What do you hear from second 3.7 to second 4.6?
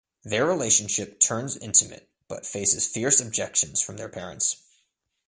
from their parents.